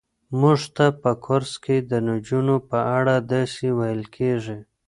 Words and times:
موږ 0.41 0.59
ته 0.75 0.85
په 1.01 1.11
کورس 1.25 1.53
کې 1.63 1.75
د 1.91 1.93
نجونو 2.09 2.55
په 2.69 2.79
اړه 2.97 3.15
داسې 3.33 3.67
ویل 3.79 4.03
کېږي. 4.15 4.57